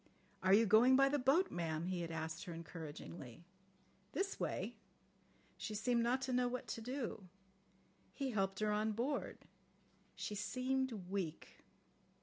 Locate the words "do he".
6.81-8.31